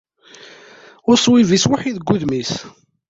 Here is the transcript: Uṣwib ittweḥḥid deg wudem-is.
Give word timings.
Uṣwib 1.11 1.49
ittweḥḥid 1.51 1.95
deg 1.99 2.07
wudem-is. 2.09 2.53